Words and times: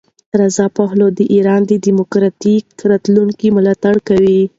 رضا 0.41 0.65
پهلوي 0.77 1.11
د 1.15 1.19
ایران 1.33 1.61
د 1.67 1.71
دیموکراتیک 1.85 2.65
راتلونکي 2.91 3.47
ملاتړ 3.57 3.95
کوي. 4.07 4.41